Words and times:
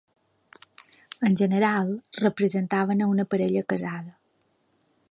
En 1.29 1.37
general, 1.41 1.93
representaven 2.23 3.03
a 3.05 3.13
una 3.15 3.25
parella 3.35 3.63
casada. 3.75 4.13